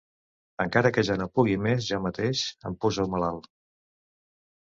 [0.63, 3.49] Encara que ja no pugui més jo mateix, em poso malalt!